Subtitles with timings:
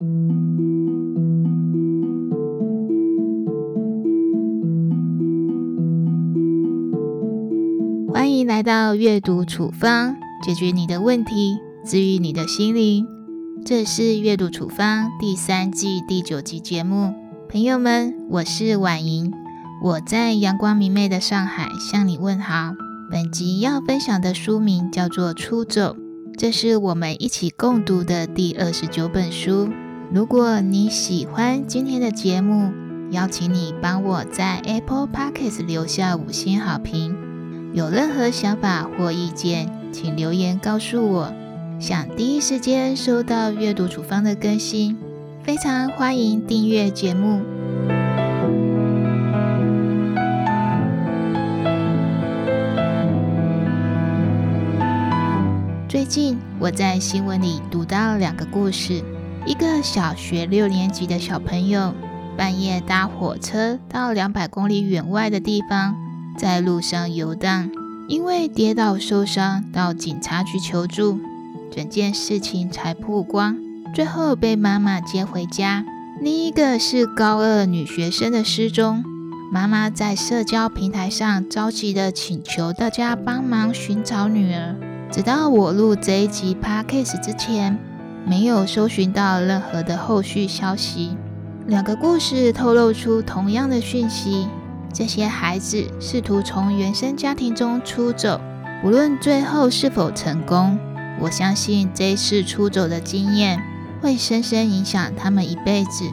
[0.00, 0.08] 欢
[8.32, 13.06] 迎来到阅读处方，解决你的问题，治愈你的心灵。
[13.66, 17.12] 这是阅读处方第三季第九集节目。
[17.50, 19.30] 朋友们，我是婉莹，
[19.82, 22.72] 我在阳光明媚的上海向你问好。
[23.10, 25.94] 本集要分享的书名叫做《出走》，
[26.38, 29.68] 这是我们一起共读的第二十九本书。
[30.12, 32.72] 如果你喜欢今天的节目，
[33.12, 37.16] 邀请你帮我在 Apple Podcast 留下五星好评。
[37.72, 41.32] 有任何想法或意见，请留言告诉我。
[41.78, 44.98] 想第一时间收到阅读处方的更新，
[45.44, 47.40] 非常欢迎订阅节目。
[55.88, 59.02] 最近我在新闻里读到两个故事，
[59.46, 61.94] 一个小学六年级的小朋友
[62.36, 65.96] 半夜搭火车到两百公里远外的地方，
[66.36, 67.70] 在路上游荡，
[68.08, 71.18] 因为跌倒受伤，到警察局求助。
[71.70, 73.56] 整件事情才曝光，
[73.94, 75.84] 最后被妈妈接回家。
[76.20, 79.02] 另一个是高二女学生的失踪，
[79.52, 84.76] 妈妈在社交平台上着急的请求大家帮忙寻找女儿。
[85.10, 87.78] 直到我录这一集 podcast 之前，
[88.26, 91.16] 没有搜寻到任何的后续消息。
[91.66, 94.48] 两个故事透露出同样的讯息：
[94.92, 98.40] 这些孩子试图从原生家庭中出走，
[98.84, 100.78] 无论最后是否成功。
[101.20, 103.62] 我相信这一次出走的经验
[104.00, 106.04] 会深深影响他们一辈子。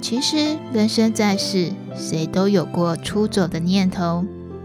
[0.00, 4.24] 其实，人生在世，谁都有过出走的念头，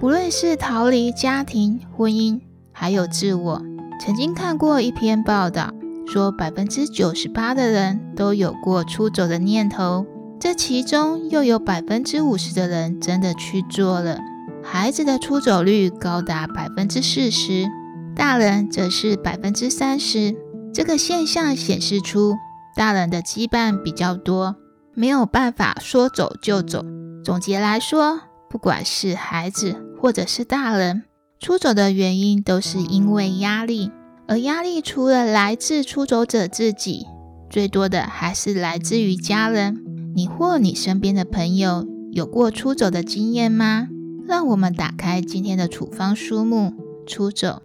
[0.00, 2.40] 不论是逃离家庭、婚姻，
[2.72, 3.62] 还有自我。
[4.00, 5.72] 曾经看过一篇报道，
[6.12, 10.04] 说百分之九十八的人都有过出走的念头，
[10.40, 14.18] 这其中又有百分之五十的人真的去做了。
[14.60, 17.68] 孩子的出走率高达百分之四十。
[18.16, 20.34] 大人则是百分之三十，
[20.74, 22.34] 这个现象显示出
[22.76, 24.56] 大人的羁绊比较多，
[24.94, 26.84] 没有办法说走就走。
[27.24, 28.20] 总结来说，
[28.50, 31.04] 不管是孩子或者是大人，
[31.38, 33.92] 出走的原因都是因为压力，
[34.30, 37.04] 而压力除了来自出走者自己，
[37.50, 39.82] 最多的还是来自于家人。
[40.14, 43.88] 你或你身边的朋友有过出走的经验吗？
[44.28, 46.72] 让我们打开今天的处方书目，
[47.08, 47.62] 出走。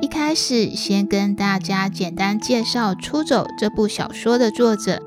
[0.00, 5.02] 一开始，先跟大家简单介绍《出走》这部小说的作者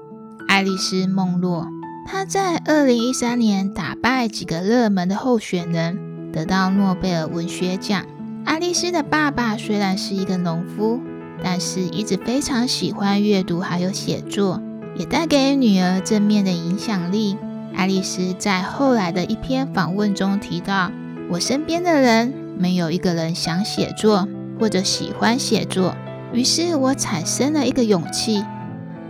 [0.47, 1.65] 爱丽丝·梦洛。
[2.11, 8.03] 他在二零一三年打败几个热门的候选人，得到诺贝尔文学奖。
[8.43, 10.99] 爱丽丝的爸爸虽然是一个农夫，
[11.43, 14.59] 但是一直非常喜欢阅读还有写作。
[14.95, 17.37] 也带给女儿正面的影响力。
[17.75, 20.91] 爱丽丝在后来的一篇访问中提到
[21.29, 24.27] ：“我身边的人没有一个人想写作
[24.59, 25.95] 或者喜欢写作，
[26.33, 28.43] 于是我产生了一个勇气。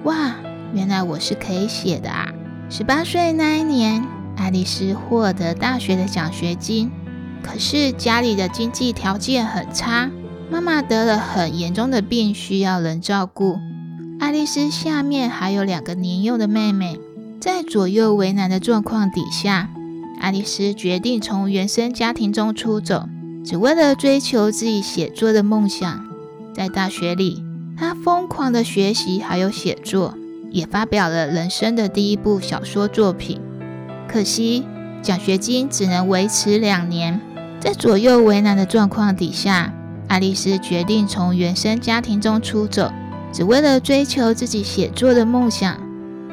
[0.03, 0.35] 哇，
[0.73, 2.29] 原来我是可以写的啊！”
[2.71, 4.05] 十八岁那一年，
[4.37, 6.91] 爱丽丝获得大学的奖学金，
[7.41, 10.11] 可是家里的经济条件很差，
[10.51, 13.57] 妈妈得了很严重的病，需要人照顾。
[14.19, 16.99] 爱丽丝下面还有两个年幼的妹妹，
[17.41, 19.71] 在左右为难的状况底下，
[20.19, 23.09] 爱丽丝决定从原生家庭中出走，
[23.43, 26.05] 只为了追求自己写作的梦想。
[26.53, 27.43] 在大学里，
[27.75, 30.18] 她疯狂的学习还有写作，
[30.51, 33.39] 也发表了人生的第一部小说作品。
[34.07, 34.65] 可惜
[35.01, 37.19] 奖学金只能维持两年，
[37.59, 39.73] 在左右为难的状况底下，
[40.07, 42.91] 爱丽丝决定从原生家庭中出走。
[43.31, 45.79] 只为了追求自己写作的梦想，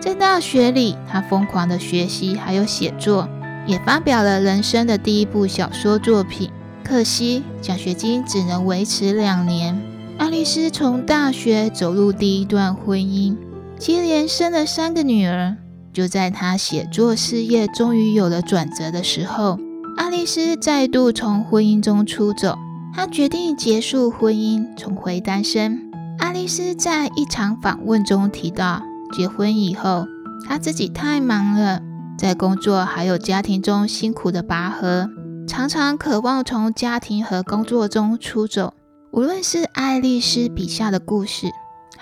[0.01, 3.29] 在大学里，她疯狂的学习，还有写作，
[3.67, 6.51] 也发表了人生的第一部小说作品。
[6.83, 9.79] 可惜奖学金只能维持两年。
[10.17, 13.37] 爱丽丝从大学走入第一段婚姻，
[13.79, 15.57] 接连生了三个女儿。
[15.93, 19.59] 就在她写作事业终于有了转折的时候，
[19.97, 22.59] 爱丽丝再度从婚姻中出走。
[22.95, 25.91] 她决定结束婚姻，重回单身。
[26.19, 28.83] 爱丽丝在一场访问中提到，
[29.13, 30.07] 结婚以后，
[30.47, 31.81] 她自己太忙了，
[32.19, 35.09] 在工作还有家庭中辛苦的拔河，
[35.47, 38.75] 常常渴望从家庭和工作中出走。
[39.13, 41.47] 无论是爱丽丝笔下的故事，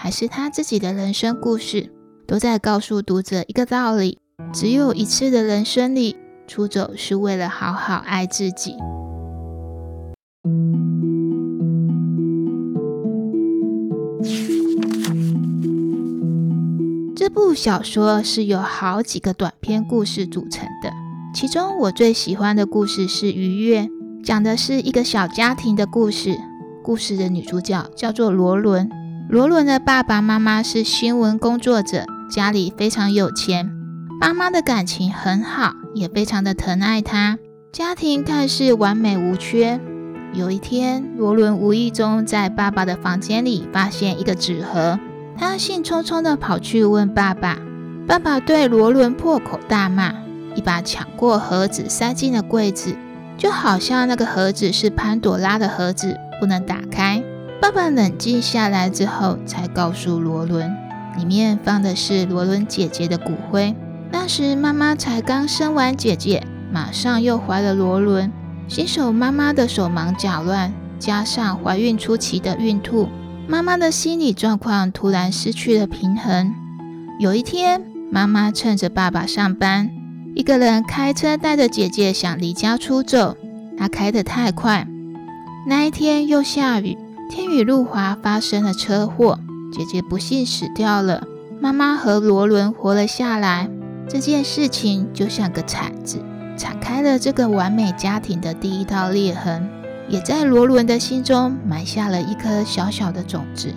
[0.05, 1.91] 还是他自己的人生故事
[2.27, 4.19] 都在告诉读者一个道理
[4.53, 6.15] 只有一次的人生里
[6.47, 8.75] 出走是为了好好爱自己。
[17.17, 20.93] 这部小说是由好几个短篇故事组成的
[21.35, 23.89] 其中我最喜欢的故事是愉悦
[24.23, 26.37] 讲的是一个小家庭的故事
[26.83, 29.04] 故事的女主角叫做罗伦。
[29.27, 33.73] 罗伦的爸爸妈妈是新闻工作者，家里非常有钱，
[34.21, 37.39] 爸妈的感情很好，也非常的疼爱他，
[37.73, 39.81] 家庭看似完美无缺。
[40.35, 45.01] 有一天，罗伦无意中在爸爸的房间里发现一个纸盒。
[45.37, 47.59] 他兴冲冲地跑去问爸爸，
[48.07, 50.13] 爸爸对罗伦破口大骂，
[50.55, 52.95] 一把抢过盒子塞进了柜子，
[53.39, 57.25] 就好像那个盒子是潘朵拉的盒子，不能打开。
[57.65, 60.71] 爸爸冷静下来之后，才告诉罗伦，
[61.17, 63.75] 里面放的是罗伦姐姐的骨灰。
[64.13, 68.31] 那时妈妈才刚生完姐姐，马上又怀了罗伦，
[68.69, 73.09] 新手妈妈的手忙脚乱，加上怀孕初期的孕吐。
[73.49, 76.53] 妈妈的心理状况突然失去了平衡。
[77.19, 79.91] 有一天，妈妈趁着爸爸上班，
[80.35, 83.39] 一个人开车带着姐姐想离家出走。
[83.79, 84.87] 她开得太快，
[85.67, 86.99] 那一天又下雨，
[87.35, 89.41] 天宇路滑，发生了车祸，
[89.73, 91.27] 姐姐不幸死掉了。
[91.61, 93.69] 妈妈和罗伦活了下来。
[94.09, 96.23] 这件事情就像个铲子，
[96.57, 99.69] 铲开了这个完美家庭的第一道裂痕。
[100.09, 103.75] 也在罗伦的心中埋下了一颗小小的种子。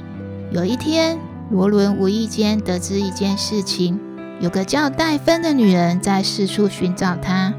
[0.51, 1.17] 有一天，
[1.49, 3.99] 罗伦无意间得知一件事情：
[4.39, 7.55] 有个叫戴芬的女人在四处寻找他。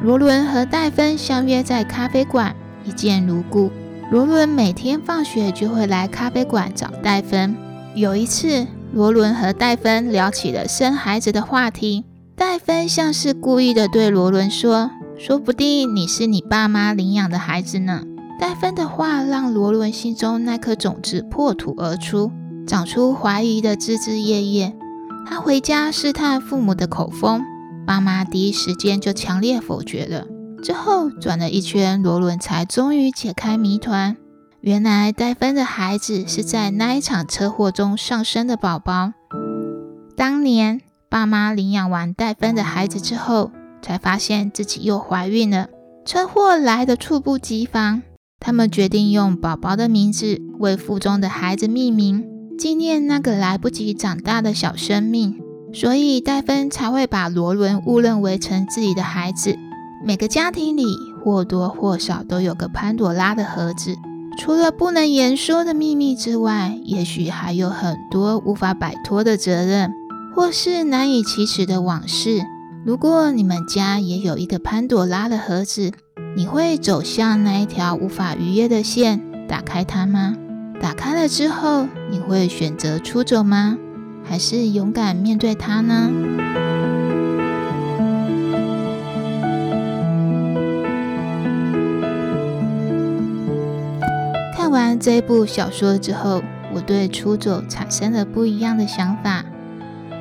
[0.00, 2.56] 罗伦和戴芬相约在咖啡馆，
[2.86, 3.70] 一见如故。
[4.08, 7.56] 罗伦每天放学就会来咖啡馆找戴芬。
[7.96, 12.04] 有一次，罗伦和戴芬聊起了生孩子的话题，
[12.36, 14.92] 戴芬像是故意的对罗伦说。
[15.18, 18.02] 说不定你是你爸妈领养的孩子呢。
[18.38, 22.30] 戴芬的话让罗伦心中那颗种子破土而出，
[22.66, 24.76] 长出怀疑的枝枝叶叶。
[25.26, 27.42] 他回家试探父母的口风，
[27.84, 30.26] 爸妈第一时间就强烈否决了。
[30.62, 34.16] 之后转了一圈，罗伦才终于解开谜团。
[34.60, 39.12] 原来戴芬的孩子是在那一场车祸中上生的宝宝。
[40.16, 43.50] 当年爸妈领养完戴芬的孩子之后。
[43.82, 45.68] 才发现自己又怀孕了，
[46.04, 48.02] 车祸来的猝不及防。
[48.40, 52.24] 他们决定用宝宝的名字为腹中的孩子命名，
[52.58, 55.38] 纪念那个来不及长大的小生命。
[55.72, 59.56] 所以戴芬才会把罗伦误认为成自己的孩子。
[60.06, 60.84] 每个家庭里
[61.20, 63.96] 或多或少都有个潘朵拉的盒子，
[64.38, 69.90] 除了不能言说的秘密之外，也许还有很多无法摆脱的责任，
[70.32, 72.44] 或是难以启齿的往事。
[72.84, 75.90] 如果你们家也有一个潘朵拉的盒子，
[76.36, 80.36] 你会走向那一条无法逾越的线，打开它吗？
[80.80, 83.76] 打开了之后，你会选择出走吗？
[84.22, 86.08] 还是勇敢面对它呢？
[94.76, 96.42] 完这部小说之后，
[96.74, 99.42] 我对出走产生了不一样的想法。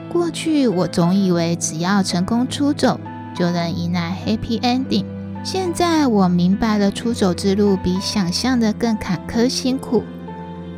[0.09, 2.97] 过去我总以为只要成功出走
[3.35, 5.03] 就能迎来 happy ending，
[5.43, 10.03] 现在我明白了出走之路比想象的更坎坷辛苦。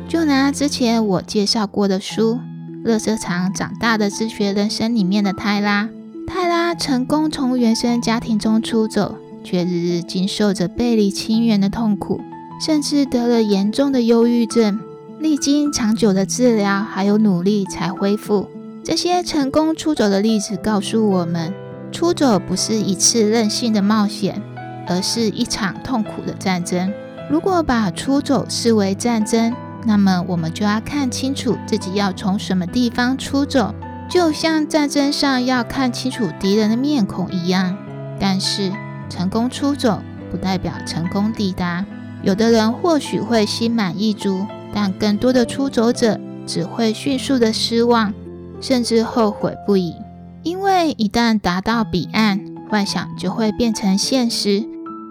[0.08, 2.34] 就拿之前我介绍过的书
[2.82, 5.88] 《乐色场长大的自学人生》里面的泰拉，
[6.26, 12.20] 泰拉成功从原生家庭中出走，却日日经受着背离亲缘的痛苦，
[12.60, 14.80] 甚至得了严重的忧郁症，
[15.18, 18.48] 历经长久的治疗还有努力才恢复。
[18.84, 21.52] 这些成功出走的例子告诉我们，
[21.92, 24.42] 出走不是一次任性的冒险，
[24.86, 26.92] 而是一场痛苦的战争。
[27.30, 33.74] 如果把出走视为战争，那么我们就要看清楚自己要从什么地方出走，
[34.08, 37.76] 就像战争上要看清楚敌人的面孔一样。
[38.18, 38.72] 但是，
[39.08, 41.84] 成功出走不代表成功抵达。
[42.22, 48.12] 有的人或许会心满意足，但更多的出走者只会迅速的失望。
[48.60, 49.94] 甚至后悔不已，
[50.42, 54.64] 因为一旦达到彼岸，幻想就会变成现实，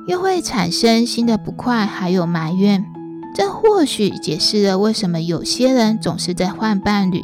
[0.06, 2.86] 又会产生新的不快，还有埋怨。
[3.34, 7.24] 这或许解释了为什么有些人总是在换伴侣，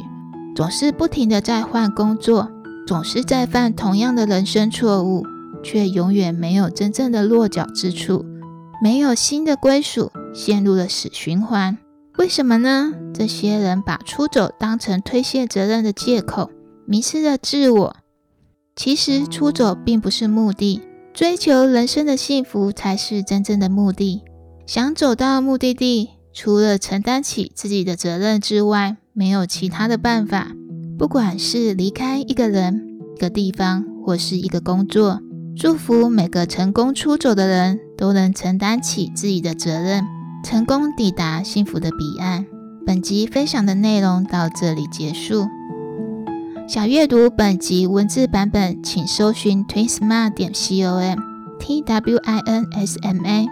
[0.56, 2.48] 总是不停的在换工作，
[2.86, 5.26] 总是在犯同样的人生错误，
[5.62, 8.24] 却永远没有真正的落脚之处，
[8.84, 11.78] 没有新的归属，陷入了死循环。
[12.18, 12.92] 为什么呢？
[13.14, 16.50] 这些人把出走当成推卸责任的借口，
[16.84, 17.96] 迷失了自我。
[18.76, 20.82] 其实出走并不是目的，
[21.14, 24.20] 追求人生的幸福才是真正的目的。
[24.66, 30.52] 想走到目的地，除了承担起自己的责任之外，没有其他的办法。
[30.98, 35.22] 不管是离开一个人、一个地方，或是一个工作，
[35.56, 40.02] 祝福每个成功出走的人都能承担起自己的责任，
[40.42, 42.44] 成功抵达幸福的彼岸。
[42.84, 45.46] 本集分享的内容到这里结束。
[46.66, 51.18] 想阅读本集文字版本，请搜寻 twinsma 点 com
[51.60, 53.46] t w i n s m a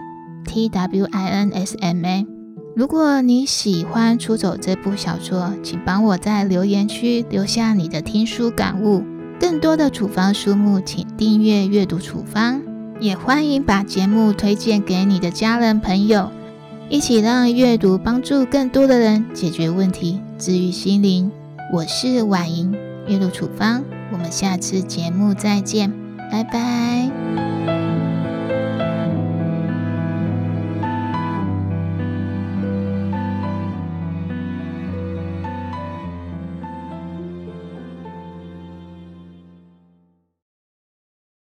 [0.45, 2.27] t w i n s m a。
[2.75, 9.03] 如果你喜欢《出走》这部小说，请帮我在留言区留下你的听书感悟。
[9.39, 12.61] 更多的处方书目，请订阅阅读处方，
[12.99, 16.31] 也欢迎把节目推荐给你的家人朋友，
[16.89, 21.31] 一起让阅读帮助更多的人解决问题，治愈心灵。
[21.73, 22.73] 我是婉莹，
[23.07, 25.91] 阅读处方，我们下次节目再见，
[26.31, 27.42] 拜拜。